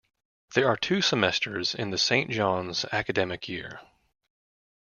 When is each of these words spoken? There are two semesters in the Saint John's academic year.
There 0.55 0.67
are 0.67 0.77
two 0.77 1.03
semesters 1.03 1.75
in 1.75 1.91
the 1.91 1.97
Saint 1.99 2.31
John's 2.31 2.85
academic 2.91 3.47
year. 3.47 3.81